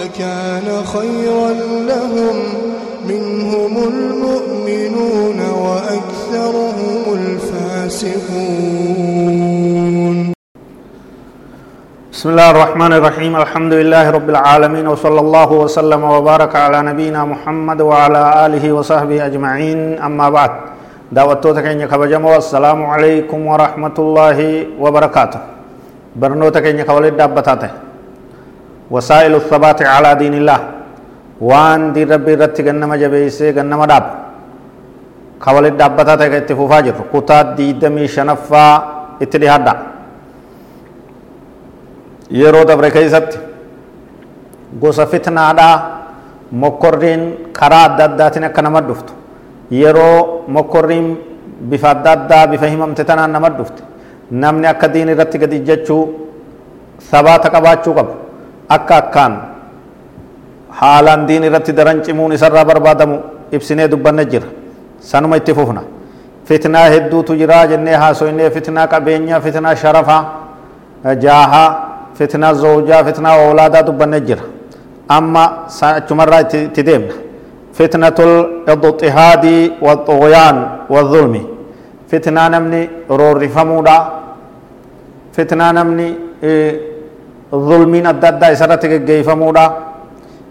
[0.00, 1.50] لكان خيرا
[1.90, 2.36] لهم
[3.08, 8.14] منهم المؤمنون وأكثرهم الفاسقون.
[12.12, 13.32] بسم الله الرحمن الرحيم.
[13.36, 19.98] الحمد لله رب العالمين وصلى الله وسلم وبارك على نبينا محمد وعلى آله وصحبه أجمعين.
[20.00, 20.50] أما بعد
[21.12, 24.38] دعوتك إن كبجمو السلام عليكم ورحمة الله
[24.80, 25.40] وبركاته.
[26.16, 27.93] برنوتك إن كولد دابتاته.
[28.90, 30.60] وسائل الثبات على دين الله
[31.40, 34.04] وان دي ربي رتي غنما جبيسي غنما داب
[35.44, 38.66] كولد دابتاته كتفوفا جر قطات دي دمي شنفا
[42.94, 43.38] keeysatti
[44.80, 45.74] gosa fitnaadhaa
[46.62, 49.12] mokkorriin karaa adda addaatiin akka nama dhuftu
[49.70, 51.06] yeroo mokkorriin
[51.70, 53.82] bifa adda addaa bifa himamte tanaan nama dhufte
[54.30, 56.02] namni akka diin irratti gadi jechuu
[57.10, 58.23] sabaata qabaachuu qabu
[58.68, 59.34] akka akkaan
[60.70, 63.16] haalaan diin irratti daran cimuun isarraa barbaadamu
[63.52, 64.46] ibsinee dubbanne jira
[65.00, 65.82] sanuma itti fufna
[66.44, 70.22] fitnaa hedduutu jiraa jennee haasoynee fitnaa qabeenyaa fitnaa sharafaa
[71.24, 71.68] jaahaa
[72.18, 74.44] فتنة زوجة فتنة أولادا دبنا جرا
[75.16, 75.44] أما
[75.78, 77.14] سأجمرة تدمنا
[77.78, 79.44] فتنة الاضطهاد
[79.84, 80.56] والطغيان
[80.92, 81.34] والظلم
[82.10, 82.82] فتنة نمني
[83.20, 83.98] رور فمودا
[85.36, 86.08] فتنة نمني
[87.54, 89.66] ظلمين الدادة إسرتك جيفمودا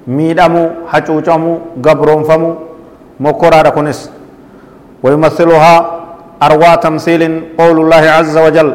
[0.07, 1.51] ميدمو حچوچمو
[1.85, 2.49] غبرونفمو
[3.19, 3.99] مكورا ركونس
[5.03, 5.75] ويمثلها
[6.45, 7.21] أروى تمثيل
[7.59, 8.69] قول الله عز وجل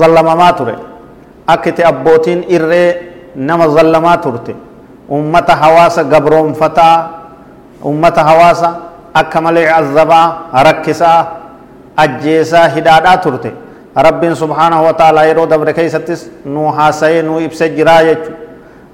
[0.00, 0.74] zallamamaa ture
[1.52, 2.88] akka itti abbootiin irree
[3.36, 4.54] nama zallamaa turte
[5.08, 6.96] ummata hawaasa gabroonfataa
[7.90, 8.68] ummata hawaasa
[9.14, 10.26] akka malee azabaa
[10.68, 11.26] rakkisaa
[11.96, 13.50] ajjeesaa hidhaadhaa turte
[13.94, 18.32] rabbiin subhaanahu wa ta'ala yeroo dabre keessattis nu haasa'ee nu ibse jiraa jechu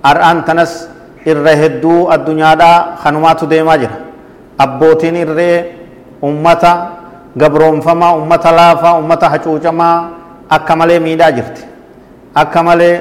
[0.04, 0.88] ar'aan tanas
[1.24, 3.96] irra hedduu addunyaadhaa kanumaatu deemaa jira.
[4.58, 5.56] Abbootiin irree
[6.22, 6.72] ummata
[7.36, 9.96] gabroonfamaa ummata laafaa ummata hacuucamaa
[10.48, 11.62] akka malee miidhaa jirti.
[12.34, 13.00] Akka malee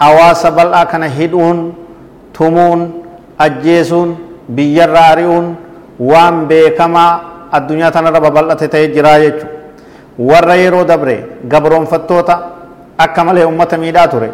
[0.00, 1.74] hawaasa bal'aa kana hidhuun
[2.32, 2.80] tumuun
[3.38, 4.16] ajjeesuun
[4.50, 5.56] biyyarraa ari'uun
[6.00, 7.20] waan beekamaa
[7.52, 9.46] addunyaa tanarra babal'ate ta'ee jiraa jechu
[10.18, 12.40] warra yeroo dabre gabroonfattoota
[12.98, 14.30] akka malee ummata miidhaa ture.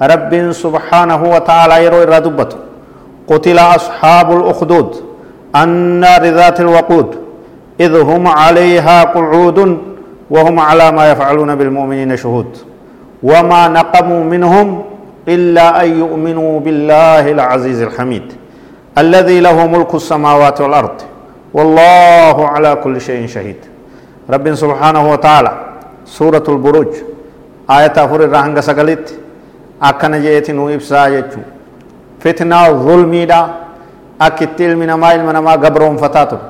[0.00, 2.56] Rabbiin subhaanahu wa ta'aalaa yeroo irraa dubbatu.
[3.28, 4.96] قتل أصحاب الأخدود
[5.56, 7.16] النار ذات الوقود
[7.80, 9.78] إذ هم عليها قعود
[10.30, 12.56] وهم على ما يفعلون بالمؤمنين شهود
[13.22, 14.82] وما نقموا منهم
[15.28, 18.32] إلا أن يؤمنوا بالله العزيز الحميد
[18.98, 20.96] الذي له ملك السماوات والأرض
[21.54, 23.56] والله على كل شيء شهيد
[24.28, 25.52] rabbiin subhaanahu wa taala
[26.04, 26.88] suuratul buruj
[27.68, 29.14] ayata afur irraa hanga sagalitti
[29.80, 31.44] akkana je'eeti nuu ibsaa jechuun
[32.22, 33.40] fitnaa zulmiidha
[34.18, 36.42] akka itti ilmi namaa ilma namaa gabroonfataa ture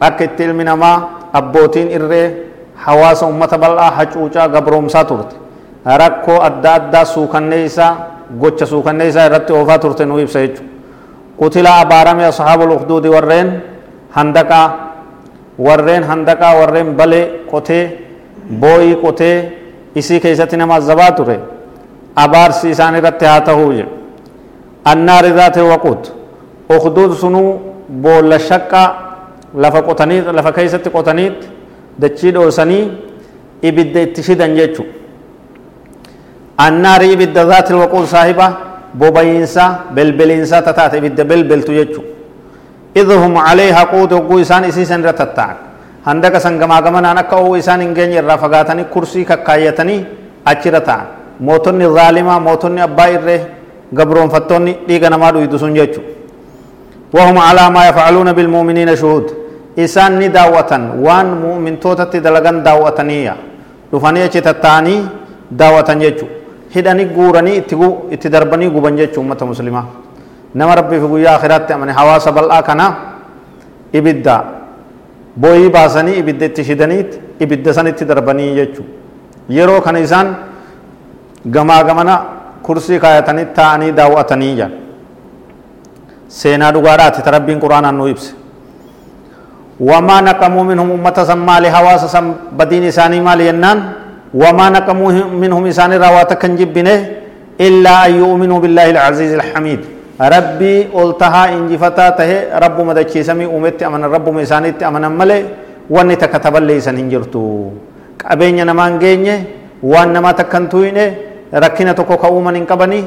[0.00, 0.96] akka itti ilmi namaa
[1.32, 2.26] abbootiin irree
[2.74, 5.36] hawaasa ummata bal'aa hacuucaa gabroomsaa turte
[5.84, 7.92] rakkoo adda addaa suukannee isaa
[8.40, 10.68] gocha suukannee isaa irratti oofaa turte nuu ibsa jechuudha.
[11.40, 13.60] Qutila abaarame ashaabul ukduudi warreen
[14.16, 14.89] handaqaa
[15.66, 17.84] warreen handaqaa warreen balee qotee
[18.62, 19.36] booyii qotee
[20.00, 21.36] isii keessatti nama azabaa ture
[22.24, 23.90] abaarsi isaan irratti haa tahuu jedhu
[24.92, 26.02] annaari zaati waquut
[26.76, 27.48] ukduud sunuu
[28.02, 28.88] boolla shaqqaa
[29.64, 31.46] lafa qotanii lafa keessatti qotaniitti
[32.02, 32.84] dachii dhoosanii
[33.68, 34.84] ibidda itti shidan jechu
[36.66, 38.46] annaari ibidda zaati waquul saahiba
[39.00, 39.64] bobayiinsa
[39.96, 42.00] belbeliinsa tataate ibidda belbeltu jechu
[42.94, 45.56] idhum calayhaa quutuquu isaan isii san irra tatta'an
[46.06, 50.00] handaqa san gamaa gamanaan akka o'uu isaan hin geenye irraa fagaatanii kursii kakkaayyatanii
[50.44, 51.06] achirra ta'an
[51.40, 53.40] mootonni zaalimaa mootonni abbaa irree
[53.94, 56.00] gabroonfattoonni dhiiga namaa dhuydu sun jechu
[57.14, 59.30] wahum calaa maa yafcaluuna bilmuuminiina shuhud
[59.76, 63.34] isaan ni daawwatan waan mu'mintootatti dalagan daawwataniiya
[63.92, 65.00] dhufanii achi tatta'anii
[65.62, 66.26] daawwatan jechu
[66.74, 67.56] hidhanii guuranii
[68.10, 69.84] itti darbanii guban jechu ummata muslimaa
[70.54, 72.86] nama rabbii fi guyyaa akhiraatti amane hawaasa bal'aa kana
[73.92, 74.36] ibidda
[75.36, 77.10] booyii baasanii ibidda itti shidaniit
[77.40, 78.82] ibidda sanitti darbanii jechu
[79.48, 80.28] yeroo kana isaan
[81.46, 82.14] gamaa gamana
[82.62, 84.72] kursii kaayatanii taa'anii daawwatanii jedhan
[86.28, 88.34] seenaa dhugaadhaati ta rabbiin quraanaan nu ibse
[89.90, 93.78] wamaa naqamuu minhum ummata san maali hawaasa san badiin isaanii maali jennaan
[94.42, 95.10] wamaa naqamuu
[95.44, 96.94] minhum isaanirraa waa takka hin jibbine
[97.58, 99.80] illaa an yu'minuu billaahi alcaziizi alxamiid
[100.20, 105.44] rabbii ol tahaa injifataa tahe rabbuma dachiisamii uumetti amanan rabbuma isaaniitti amanan malee
[105.90, 107.72] wanni takka taballeeysan hin jirtu
[108.20, 109.36] qabeenya namaan geenye
[109.82, 111.04] waan namaa takka hin tuyne
[111.64, 113.04] rakkina tokko ka uuman hin qabanii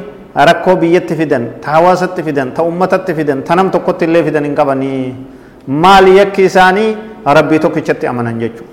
[0.49, 4.55] rakkoo biyyatti fidan ta hawaasatti fidan ta ummatatti fidan ta nam tokkotti illee fidan hin
[4.55, 5.15] qabanii
[5.67, 6.89] maali yakki isaanii
[7.37, 8.71] rabbii tokkichatti amanan jechuudha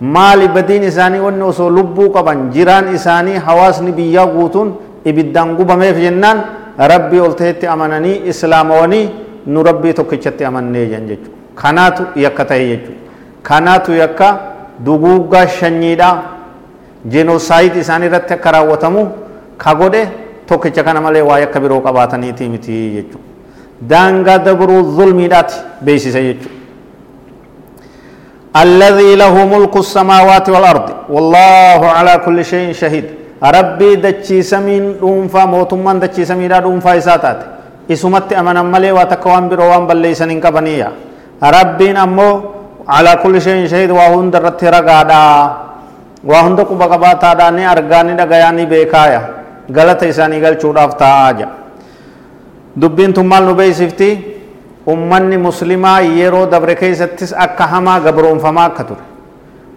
[0.00, 6.42] maali badiin isaanii wanni osoo lubbuu qaban jiraan isaanii hawaasni biyyaa guutuun ibiddaan gubameef jennaan
[6.93, 9.09] rabbii ol ta'etti amananii islaamawanii
[9.47, 12.99] nu rabbii tokkichatti amannee jan jechuudha kanaatu yakka ta'e jechuudha
[13.49, 14.27] kanaatu yakka
[14.85, 16.15] duguuggaa shanyiidhaa
[17.15, 19.03] jenosaayid isaanii irratti akka raawwatamu
[19.57, 20.07] ka godhe
[20.47, 23.27] tokkicha kana malee waa yakka biroo qabaataniiti miti jechuudha
[23.93, 26.59] daangaa dabruu zulmiidhaati beeksisa jechuudha
[28.63, 33.05] الذي له ملك السماوات والأرض والله على كل شيء شهيد
[33.42, 37.38] ربي دچي سمين دومفا موتمان دچي سميدا دومفا إساتات
[37.92, 40.88] إسمت أمنا ملي واتكوان بروان بليسن إنك بنيا
[41.54, 42.30] ربين أمو
[42.88, 45.22] على كل شيء شهيد وهون درت رقادا
[46.30, 49.22] وهون دقو بقباتا داني أرغاني دقياني بيكايا
[49.76, 51.48] غلط إساني غل چوداف تاجا
[52.80, 54.36] دبين تمال نبيسفتی
[54.86, 59.04] ummanni muslimaa yeroo dabre keessattis akka hamaa gabroonfamaa akka ture.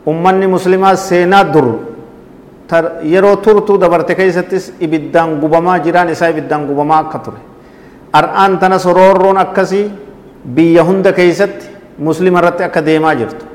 [0.06, 1.68] Ummanni muslimaa seenaa dur
[3.04, 7.38] yeroo turtuu dabarte keessattis ibiddaan gubamaa jiraan isaa ibiddaan gubamaa akka ture.
[8.14, 9.92] Ar'aan tana soroorroon akkasii
[10.46, 11.66] biyya hunda keessatti
[11.98, 13.46] muslima irratti akka deemaa jirtu.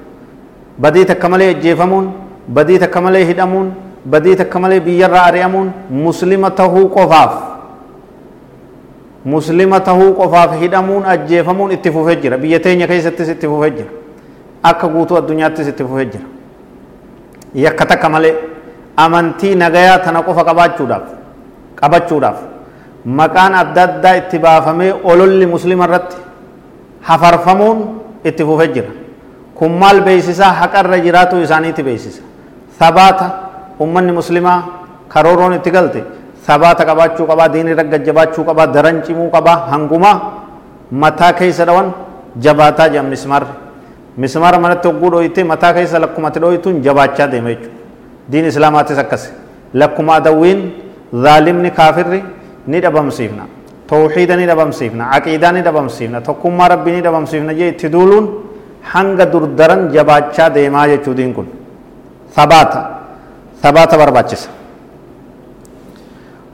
[0.80, 2.12] Badii takka malee ajjeefamuun
[2.48, 3.72] badii takka malee hidhamuun
[4.04, 7.34] badii takka malee biyyarraa ari'amuun muslima tahuu qofaaf.
[9.24, 12.38] Muslima tahuu qofaaf hidhamuun ajjeefamuun itti fufee jira.
[12.38, 13.90] Biyya teenya keessattis itti fufee jira.
[14.62, 16.24] Akka guutuu addunyaattis itti fufee jira.
[17.54, 18.34] Yakka takka malee
[18.96, 21.04] amantii nagayaa tana qofa qabaachuudhaaf
[21.80, 22.38] qabachuudhaaf
[23.18, 26.16] maqaan adda addaa itti baafamee ololli muslima irratti
[27.08, 27.78] hafarfamuun
[28.24, 28.90] itti fufee jira
[29.58, 32.22] kun maal beeysisaa haqarra jiraatu isaaniitti beeysisa
[32.78, 33.26] sabaata
[33.84, 34.58] ummanni muslimaa
[35.12, 36.00] karooroon itti galte
[36.46, 40.12] sabaata qabaachuu qabaa diin irra gajjabaachuu qabaa daran cimuu qabaa hanguma
[41.02, 41.92] mataa keessa dhawan
[42.44, 43.52] jabaataa jedhan mismaarri
[44.22, 47.73] mismaara manatti hogguu dhooyite mataa keessa lakkumatti dhooyituun jabaachaa deema jechuudha
[48.32, 49.22] دين اسلامات سكس
[49.80, 50.60] لكما دوين
[51.24, 52.22] ظالم ني كافر
[52.70, 53.44] ني دبم سيفنا.
[53.88, 55.04] توحيد ني دبم سيفنا.
[55.12, 56.18] عقيدا ني دبم سيفنا.
[56.26, 57.52] توكما ربي ني دبم سيفنا.
[57.58, 58.24] جي تدولون
[58.90, 61.46] حنگ دردرن جباچا ديما يچو دين كن.
[62.36, 62.72] ثبات
[63.62, 64.42] ثبات برباچس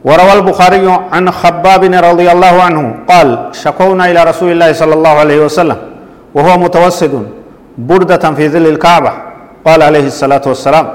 [0.04, 5.14] وروى البخاري عن خباب بن رضي الله عنه قال شكونا إلى رسول الله صلى الله
[5.22, 5.78] عليه وسلم
[6.36, 7.14] وهو متوسد
[7.78, 9.12] بردة في ظل الكعبة.
[9.66, 10.86] قال عليه الصلاة والسلام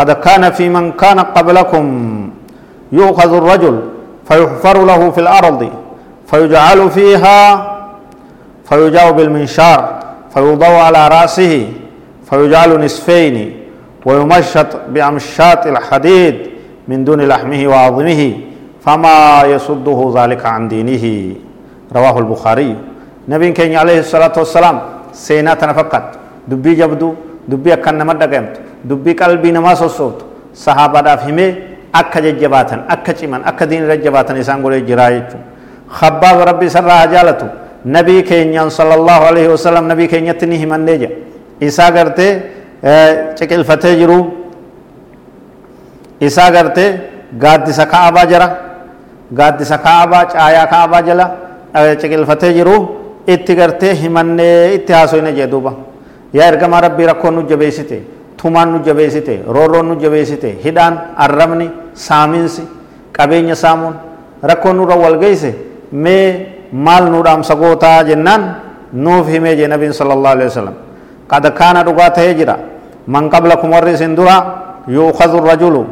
[0.00, 1.84] قد كان في من كان قبلكم
[2.92, 3.80] يؤخذ الرجل
[4.28, 5.60] فيحفر له في الأرض
[6.26, 7.38] فيجعل فيها
[8.64, 9.80] فيجاء بالمنشار
[10.34, 11.68] فيوضع على رأسه
[12.30, 13.56] فيجعل نصفين
[14.06, 16.36] ويمشط بأمشاط الحديد
[16.88, 18.22] من دون لحمه وعظمه
[18.84, 21.34] فما يصده ذلك عن دينه.
[21.96, 22.76] رواه البخاري.
[23.28, 24.80] نبي كان عليه الصلاة والسلام
[25.12, 26.02] سينا تنفقت
[26.48, 27.14] دبي جبدو
[27.48, 28.22] دبي أكن نمد
[28.84, 30.18] دقمت دبي قلبي نما سوسوت
[30.64, 31.48] صحابة دافهمه
[32.00, 35.38] أكا ججباتن أكا چمن أكا دين رجباتن إسان قولي جرايتو
[35.98, 37.48] خباب ربي سر جالتو
[37.96, 41.10] نبي كينيان صلى الله عليه وسلم نبي كينيتني همن نيجا
[41.66, 42.30] إسا قرته
[43.38, 44.20] چکل فتح جرو
[46.20, 47.00] isaa gartee
[47.42, 48.46] gaaddisa kaabaa jira
[49.38, 51.26] gaaddisa kaabaa caayaa kaabaa jala
[52.00, 52.74] ciqilfatee jiru
[53.34, 55.72] itti gartee himannee itti haasoyne jee duuba
[56.38, 57.96] yaa ergamaa rabbii rakkoon nu jabeessite
[58.40, 62.62] tumaan nu jabeessite roorroon nu jabeessite hidhaan arrabni saaminsi
[63.12, 63.94] qabeenya saamuun
[64.42, 65.54] rakkoon nurra wal geeyse
[65.92, 66.26] mee
[66.72, 68.42] maal nu dhaamsa gootaa jennaan
[68.92, 70.74] nuuf himee jee nabiin sala allahu alehi wasalam
[71.28, 72.56] qad kaana dhugaa tahee jira
[73.06, 74.36] man qablakum warri isin dura
[74.88, 75.84] yuukhadu rajulu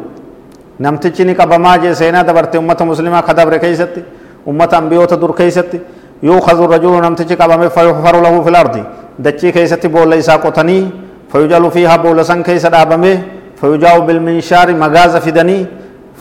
[0.79, 4.01] namtichi ni qabamaa jee seenaa dabarte ummata muslimaa ka dabre keeysatti
[4.47, 5.79] ummata ambiyoota dur keeysatti
[6.23, 8.81] yuukhadu rajulu namtichi qabame fayuxfaru lahu fi lardi
[9.19, 13.23] dachii keeysatti boolla isaa qotanii fayujalu fiiha boolla san keeysa dhaabame
[13.61, 15.67] fayujaa'u bilminshaari magaaza fidanii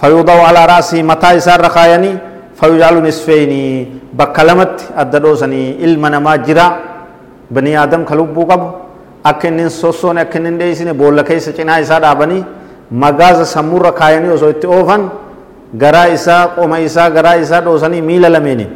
[0.00, 2.16] fayudaa'u alaa raasii mataa isaa irra kaayanii
[2.60, 6.66] fayujalu nisfeynii bakka lamatti adda dhoosanii ilma namaa jira
[7.50, 8.66] bani aadam ka lubbuu qabu
[9.24, 12.44] akka inni sossoone akka inni dheeysine boolla keessa cinaa isaa dhaabanii
[12.90, 15.08] magaaza sammurra kaayanii osoo itti oofan
[15.84, 18.70] garaa isaa qoma isaa garaa isaa dhoosanii miila lameeniin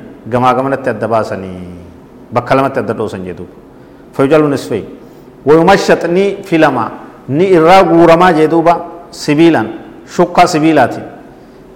[5.44, 6.90] bakka wayumashat ni filama
[7.28, 8.80] ni irraa guuramaa jedhuuba
[9.10, 9.68] sibiilan
[10.06, 11.04] shukkaa sibiilaatiin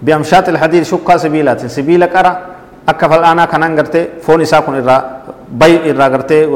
[0.03, 2.35] bi'amshaat ilhadiid shukkaa sibiilaatiin sibiila qara
[2.87, 5.03] akka fal'aanaa kanaan gartee foon isaa kun irraa
[5.51, 6.47] bay irraa gartee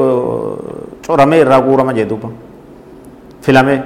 [1.06, 2.28] coramee irraa guurama jedhuuba
[3.40, 3.82] filamee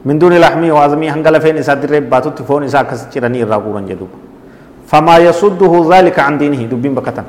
[0.00, 4.08] من دون لحمي وعظمي هنگل فين إسا درب باتو تفون إسا كس چرني الرابورا جدوب
[4.88, 7.24] فما يصده ذلك عن دينه دبين بكتن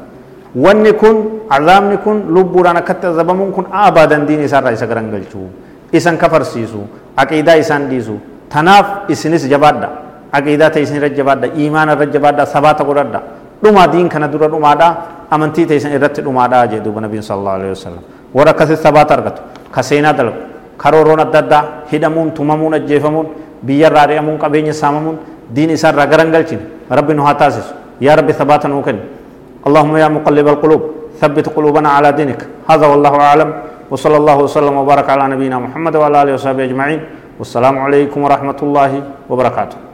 [0.55, 5.47] wanni kun azaabni kun lubbuudhaan akkatti azabamuun kun abadan diin isaarraa isa garangalchuu
[5.91, 6.81] isan kafarsiisu
[7.15, 9.89] aqiidaa isaan dhiisu tanaaf isinis jabaadha
[10.31, 13.21] aqiidaa ta'e isin irra jabaadha iimaana irra jabaadha sabaata godhadha
[13.63, 14.87] dhumaa diin kana dura dhumaadha
[15.31, 18.03] amantii ta'e isin irratti dhumaadha jee duuba nabiin sallallahu alaihi wasallam
[18.35, 19.41] warra akkasitti sabaata argatu
[19.71, 20.41] ka seenaa dalagu
[20.77, 23.27] karooroon adda addaa hidhamuun tumamuun ajjeefamuun
[23.63, 25.17] biyyarraa ari'amuun qabeenya saamamuun
[25.55, 29.20] diin isaarraa garangalchine rabbi nu haa taasisu yaa rabbi sabaata nuu kennu
[29.67, 30.81] اللهم يا مقلب القلوب
[31.21, 32.47] ثبت قلوبنا على دينك.
[32.69, 33.49] هذا والله أعلم.
[33.91, 36.99] وصلى الله وسلم وبارك على نبينا محمد وعلى آله وصحبه أجمعين.
[37.39, 38.91] والسلام عليكم ورحمة الله
[39.29, 39.90] وبركاته.